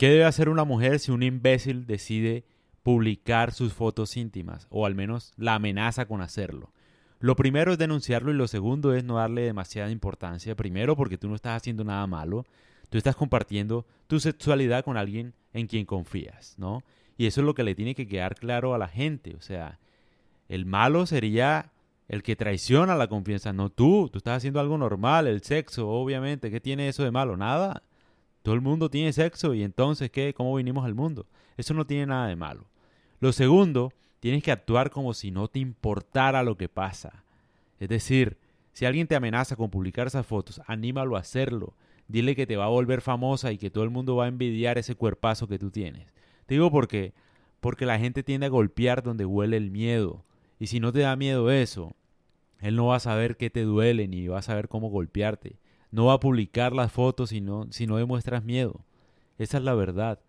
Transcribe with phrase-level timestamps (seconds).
[0.00, 2.46] ¿Qué debe hacer una mujer si un imbécil decide
[2.82, 4.66] publicar sus fotos íntimas?
[4.70, 6.72] O al menos la amenaza con hacerlo.
[7.18, 10.56] Lo primero es denunciarlo y lo segundo es no darle demasiada importancia.
[10.56, 12.46] Primero porque tú no estás haciendo nada malo.
[12.88, 16.82] Tú estás compartiendo tu sexualidad con alguien en quien confías, ¿no?
[17.18, 19.36] Y eso es lo que le tiene que quedar claro a la gente.
[19.36, 19.80] O sea,
[20.48, 21.72] el malo sería
[22.08, 24.08] el que traiciona la confianza, no tú.
[24.10, 26.50] Tú estás haciendo algo normal, el sexo, obviamente.
[26.50, 27.36] ¿Qué tiene eso de malo?
[27.36, 27.82] Nada.
[28.42, 30.34] Todo el mundo tiene sexo y entonces, ¿qué?
[30.34, 31.26] ¿Cómo vinimos al mundo?
[31.56, 32.64] Eso no tiene nada de malo.
[33.20, 37.24] Lo segundo, tienes que actuar como si no te importara lo que pasa.
[37.78, 38.38] Es decir,
[38.72, 41.74] si alguien te amenaza con publicar esas fotos, anímalo a hacerlo.
[42.08, 44.78] Dile que te va a volver famosa y que todo el mundo va a envidiar
[44.78, 46.06] ese cuerpazo que tú tienes.
[46.46, 47.12] Te digo porque
[47.60, 50.24] porque la gente tiende a golpear donde huele el miedo.
[50.58, 51.94] Y si no te da miedo eso,
[52.60, 55.56] él no va a saber qué te duele ni va a saber cómo golpearte.
[55.90, 58.84] No va a publicar las fotos si no, si no demuestras miedo.
[59.38, 60.20] Esa es la verdad.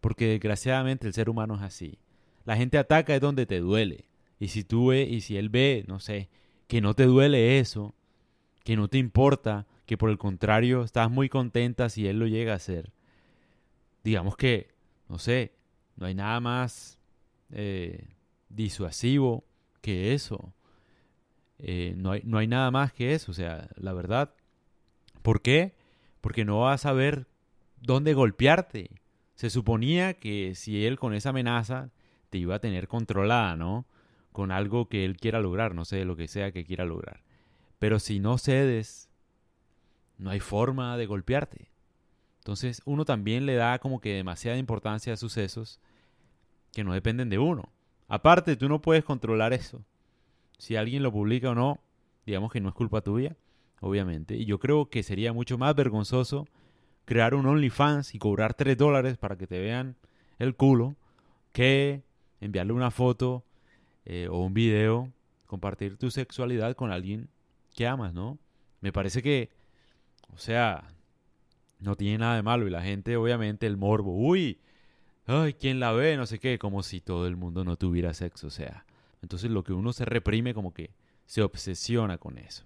[0.00, 1.98] Porque desgraciadamente el ser humano es así.
[2.44, 4.08] La gente ataca es donde te duele.
[4.38, 6.28] Y si tú ves, y si él ve, no sé,
[6.68, 7.94] que no te duele eso,
[8.64, 12.52] que no te importa, que por el contrario estás muy contenta si él lo llega
[12.52, 12.92] a hacer.
[14.04, 14.68] Digamos que,
[15.08, 15.54] no sé,
[15.96, 16.98] no hay nada más
[17.50, 18.08] eh,
[18.48, 19.44] disuasivo
[19.80, 20.54] que eso.
[21.58, 24.34] Eh, no, hay, no hay nada más que eso, o sea, la verdad.
[25.22, 25.74] ¿Por qué?
[26.20, 27.26] Porque no vas a saber
[27.80, 28.90] dónde golpearte.
[29.34, 31.90] Se suponía que si él con esa amenaza
[32.30, 33.86] te iba a tener controlada, ¿no?
[34.32, 37.22] Con algo que él quiera lograr, no sé, lo que sea que quiera lograr.
[37.78, 39.08] Pero si no cedes,
[40.16, 41.70] no hay forma de golpearte.
[42.38, 45.80] Entonces uno también le da como que demasiada importancia a sucesos
[46.72, 47.72] que no dependen de uno.
[48.08, 49.84] Aparte, tú no puedes controlar eso.
[50.58, 51.80] Si alguien lo publica o no,
[52.26, 53.36] digamos que no es culpa tuya,
[53.80, 54.36] obviamente.
[54.36, 56.46] Y yo creo que sería mucho más vergonzoso
[57.04, 59.96] crear un OnlyFans y cobrar 3 dólares para que te vean
[60.38, 60.96] el culo
[61.52, 62.02] que
[62.40, 63.44] enviarle una foto
[64.04, 65.12] eh, o un video,
[65.46, 67.28] compartir tu sexualidad con alguien
[67.74, 68.38] que amas, ¿no?
[68.80, 69.50] Me parece que,
[70.32, 70.88] o sea,
[71.80, 74.60] no tiene nada de malo y la gente, obviamente, el morbo, uy,
[75.26, 76.16] ay, ¿quién la ve?
[76.16, 78.84] No sé qué, como si todo el mundo no tuviera sexo, o sea.
[79.22, 80.90] Entonces lo que uno se reprime como que
[81.26, 82.64] se obsesiona con eso.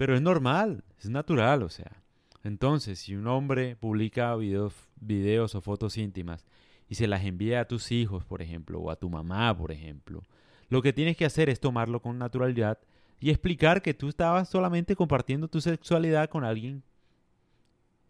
[0.00, 2.02] Pero es normal, es natural, o sea.
[2.42, 6.46] Entonces, si un hombre publica videos, videos o fotos íntimas
[6.88, 10.22] y se las envía a tus hijos, por ejemplo, o a tu mamá, por ejemplo,
[10.70, 12.78] lo que tienes que hacer es tomarlo con naturalidad
[13.20, 16.82] y explicar que tú estabas solamente compartiendo tu sexualidad con alguien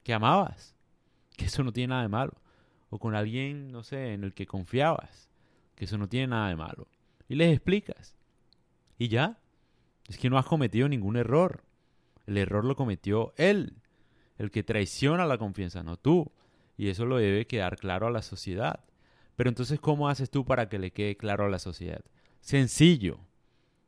[0.04, 0.76] que amabas,
[1.36, 2.34] que eso no tiene nada de malo
[2.88, 5.28] o con alguien, no sé, en el que confiabas,
[5.74, 6.86] que eso no tiene nada de malo.
[7.28, 8.14] Y les explicas.
[8.96, 9.40] Y ya.
[10.06, 11.64] Es que no has cometido ningún error.
[12.30, 13.74] El error lo cometió él,
[14.38, 16.30] el que traiciona la confianza, no tú.
[16.76, 18.84] Y eso lo debe quedar claro a la sociedad.
[19.34, 22.04] Pero entonces, ¿cómo haces tú para que le quede claro a la sociedad?
[22.40, 23.18] Sencillo.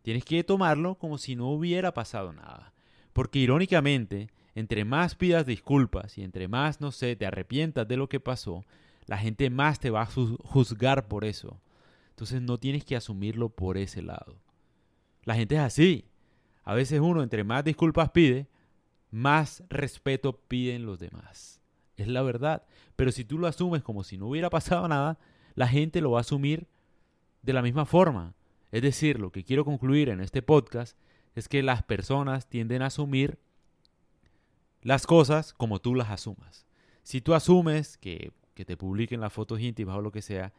[0.02, 2.74] Tienes que tomarlo como si no hubiera pasado nada.
[3.12, 8.08] Porque irónicamente, entre más pidas disculpas y entre más, no sé, te arrepientas de lo
[8.08, 8.64] que pasó,
[9.06, 11.60] la gente más te va a juzgar por eso.
[12.10, 14.40] Entonces no tienes que asumirlo por ese lado.
[15.22, 16.11] La gente es así.
[16.64, 18.48] A veces uno entre más disculpas pide,
[19.10, 21.60] más respeto piden los demás.
[21.96, 22.64] Es la verdad.
[22.96, 25.18] Pero si tú lo asumes como si no hubiera pasado nada,
[25.54, 26.66] la gente lo va a asumir
[27.42, 28.34] de la misma forma.
[28.70, 30.96] Es decir, lo que quiero concluir en este podcast
[31.34, 33.38] es que las personas tienden a asumir
[34.82, 36.66] las cosas como tú las asumas.
[37.02, 40.52] Si tú asumes que que te publiquen las fotos íntimas o lo que sea,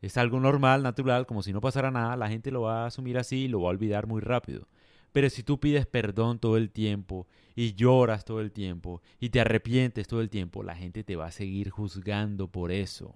[0.00, 3.18] es algo normal, natural, como si no pasara nada, la gente lo va a asumir
[3.18, 4.66] así y lo va a olvidar muy rápido.
[5.12, 9.40] Pero si tú pides perdón todo el tiempo y lloras todo el tiempo y te
[9.40, 13.14] arrepientes todo el tiempo, la gente te va a seguir juzgando por eso.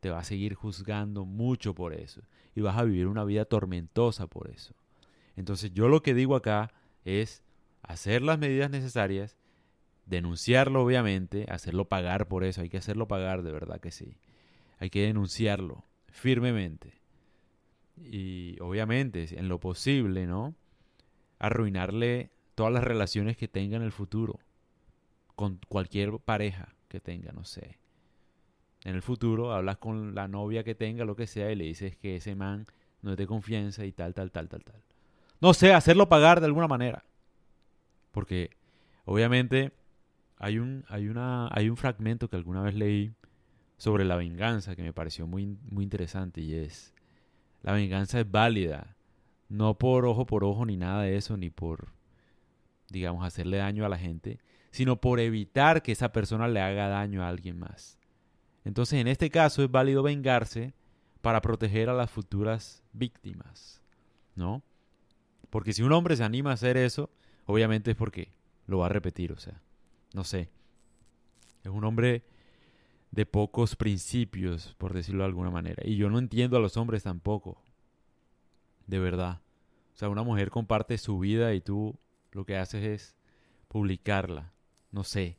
[0.00, 2.22] Te va a seguir juzgando mucho por eso.
[2.54, 4.74] Y vas a vivir una vida tormentosa por eso.
[5.34, 6.72] Entonces yo lo que digo acá
[7.04, 7.42] es
[7.82, 9.36] hacer las medidas necesarias
[10.06, 14.16] denunciarlo obviamente, hacerlo pagar por eso, hay que hacerlo pagar de verdad que sí.
[14.78, 17.00] Hay que denunciarlo firmemente.
[17.96, 20.54] Y obviamente, en lo posible, ¿no?
[21.42, 24.38] Arruinarle todas las relaciones que tenga en el futuro
[25.34, 27.78] con cualquier pareja que tenga, no sé.
[28.84, 31.96] En el futuro hablas con la novia que tenga, lo que sea, y le dices
[31.96, 32.66] que ese man
[33.00, 34.82] no es de confianza y tal, tal, tal, tal, tal.
[35.40, 37.04] No sé, hacerlo pagar de alguna manera.
[38.12, 38.50] Porque
[39.04, 39.72] obviamente
[40.38, 43.12] hay un, hay, una, hay un fragmento que alguna vez leí
[43.78, 46.94] sobre la venganza que me pareció muy, muy interesante y es,
[47.62, 48.96] la venganza es válida,
[49.52, 51.88] no por ojo por ojo ni nada de eso, ni por,
[52.88, 54.40] digamos, hacerle daño a la gente,
[54.70, 57.98] sino por evitar que esa persona le haga daño a alguien más.
[58.64, 60.72] Entonces, en este caso es válido vengarse
[61.20, 63.82] para proteger a las futuras víctimas,
[64.34, 64.62] ¿no?
[65.50, 67.10] Porque si un hombre se anima a hacer eso,
[67.44, 68.32] obviamente es porque
[68.66, 69.60] lo va a repetir, o sea,
[70.14, 70.48] no sé.
[71.62, 72.24] Es un hombre
[73.10, 75.82] de pocos principios, por decirlo de alguna manera.
[75.86, 77.62] Y yo no entiendo a los hombres tampoco.
[78.86, 79.40] De verdad.
[79.94, 81.98] O sea, una mujer comparte su vida y tú
[82.32, 83.16] lo que haces es
[83.68, 84.52] publicarla.
[84.90, 85.38] No sé.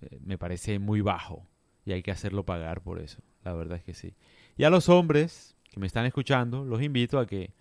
[0.00, 1.46] Eh, me parece muy bajo
[1.84, 3.22] y hay que hacerlo pagar por eso.
[3.44, 4.14] La verdad es que sí.
[4.56, 7.52] Y a los hombres que me están escuchando, los invito a que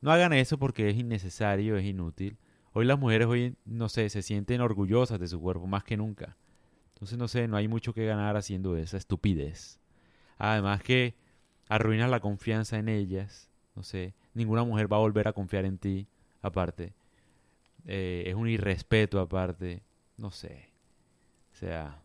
[0.00, 2.38] no hagan eso porque es innecesario, es inútil.
[2.72, 6.36] Hoy las mujeres, hoy, no sé, se sienten orgullosas de su cuerpo más que nunca.
[6.94, 9.80] Entonces, no sé, no hay mucho que ganar haciendo esa estupidez.
[10.38, 11.14] Además que
[11.68, 13.50] arruinas la confianza en ellas.
[13.76, 16.06] No sé, ninguna mujer va a volver a confiar en ti,
[16.42, 16.92] aparte.
[17.86, 19.82] Eh, es un irrespeto, aparte.
[20.16, 20.68] No sé.
[21.52, 22.00] O sea,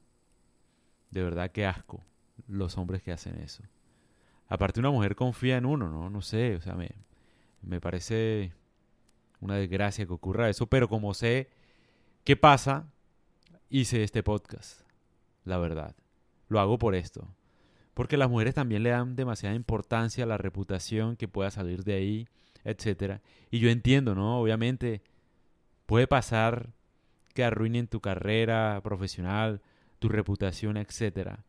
[1.09, 2.03] de verdad que asco
[2.47, 3.63] los hombres que hacen eso.
[4.50, 6.09] Aparte una mujer confía en uno, ¿no?
[6.09, 6.91] No sé, o sea, me,
[7.62, 8.51] me parece
[9.39, 11.50] una desgracia que ocurra eso, pero como sé
[12.23, 12.85] qué pasa,
[13.69, 14.81] hice este podcast,
[15.45, 15.95] la verdad.
[16.50, 17.27] Lo hago por esto.
[17.94, 21.94] Porque las mujeres también le dan demasiada importancia a la reputación que pueda salir de
[21.94, 22.28] ahí,
[22.64, 23.22] etcétera.
[23.50, 24.40] Y yo entiendo, ¿no?
[24.40, 25.02] Obviamente
[25.86, 26.70] puede pasar
[27.34, 29.62] que arruinen tu carrera profesional,
[30.00, 31.44] tu reputación, etcétera.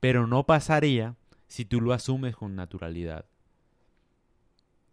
[0.00, 3.26] Pero no pasaría si tú lo asumes con naturalidad.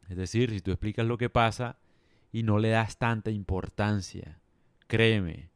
[0.10, 1.78] Es decir, si tú explicas lo que pasa
[2.32, 4.40] y no le das tanta importancia.
[4.88, 5.51] Créeme,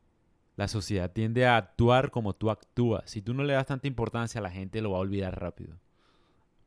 [0.56, 3.10] la sociedad tiende a actuar como tú actúas.
[3.10, 5.78] Si tú no le das tanta importancia, la gente lo va a olvidar rápido.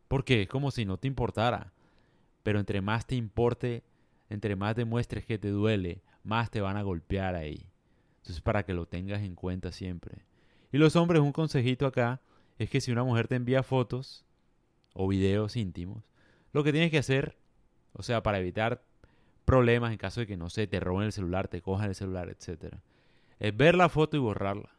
[0.08, 1.72] Porque es como si no te importara.
[2.42, 3.82] Pero entre más te importe,
[4.28, 7.70] entre más demuestres que te duele, más te van a golpear ahí.
[8.18, 10.24] Entonces, para que lo tengas en cuenta siempre.
[10.70, 12.20] Y los hombres, un consejito acá,
[12.58, 14.26] es que si una mujer te envía fotos
[14.92, 16.04] o videos íntimos,
[16.52, 17.38] lo que tienes que hacer,
[17.92, 18.82] o sea, para evitar
[19.44, 22.28] problemas en caso de que, no sé, te roben el celular, te cojan el celular,
[22.28, 22.74] etc.
[23.38, 24.70] Es ver la foto y borrarla.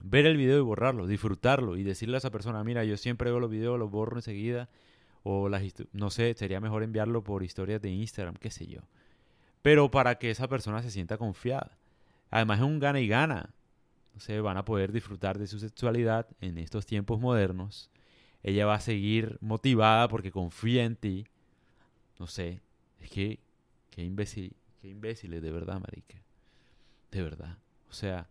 [0.00, 3.40] Ver el video y borrarlo, disfrutarlo y decirle a esa persona, mira, yo siempre veo
[3.40, 4.68] los videos, los borro enseguida.
[5.22, 5.62] O las
[5.92, 8.80] no sé, sería mejor enviarlo por historias de Instagram, qué sé yo.
[9.62, 11.76] Pero para que esa persona se sienta confiada.
[12.30, 13.50] Además es un gana y gana.
[14.16, 17.90] O sea, van a poder disfrutar de su sexualidad en estos tiempos modernos.
[18.42, 21.26] Ella va a seguir motivada porque confía en ti.
[22.18, 22.60] No sé,
[23.00, 23.40] es que
[23.90, 26.22] qué imbécil, qué imbéciles de verdad, marica.
[27.10, 27.58] De verdad.
[27.88, 28.28] O sea,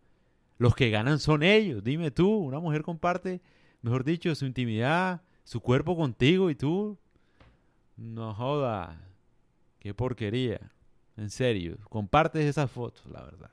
[0.58, 1.84] los que ganan son ellos.
[1.84, 3.42] Dime tú, una mujer comparte,
[3.82, 6.98] mejor dicho, su intimidad, su cuerpo contigo y tú.
[7.98, 9.02] No joda.
[9.80, 10.72] Qué porquería.
[11.18, 13.52] En serio, compartes esas fotos, la verdad.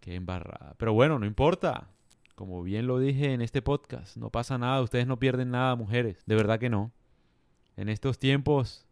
[0.00, 0.74] Qué embarrada.
[0.78, 1.88] Pero bueno, no importa.
[2.34, 6.22] Como bien lo dije en este podcast, no pasa nada, ustedes no pierden nada, mujeres.
[6.26, 6.90] De verdad que no.
[7.76, 8.86] En estos tiempos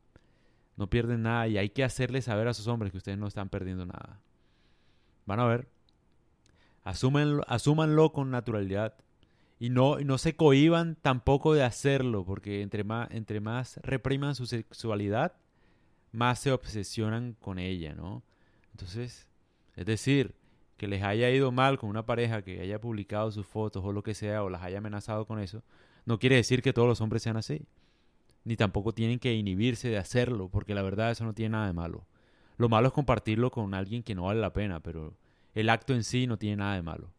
[0.77, 3.49] no pierden nada y hay que hacerles saber a sus hombres que ustedes no están
[3.49, 4.21] perdiendo nada.
[5.27, 5.69] Van a ver.
[6.85, 8.95] Asúmenlo, asúmanlo con naturalidad.
[9.59, 14.47] Y no, no se cohiban tampoco de hacerlo, porque entre más, entre más repriman su
[14.47, 15.35] sexualidad,
[16.13, 18.23] más se obsesionan con ella, ¿no?
[18.73, 19.27] Entonces,
[19.77, 20.35] es decir,
[20.81, 24.03] que les haya ido mal con una pareja que haya publicado sus fotos o lo
[24.03, 25.63] que sea, o las haya amenazado con eso,
[26.07, 27.67] no quiere decir que todos los hombres sean así.
[28.45, 31.75] Ni tampoco tienen que inhibirse de hacerlo, porque la verdad eso no tiene nada de
[31.75, 32.07] malo.
[32.61, 35.17] Lo malo es compartirlo con alguien que no vale la pena, pero
[35.55, 37.11] el acto en sí no tiene nada de malo.